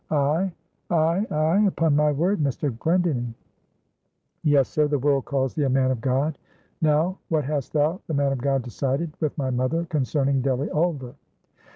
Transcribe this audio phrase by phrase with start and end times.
[0.09, 0.51] "I?
[0.89, 1.27] I?
[1.29, 1.63] I?
[1.67, 2.75] upon my word, Mr.
[2.79, 3.35] Glendinning!"
[4.41, 6.39] "Yes, sir, the world calls thee a man of God.
[6.81, 11.13] Now, what hast thou, the man of God, decided, with my mother, concerning Delly Ulver?"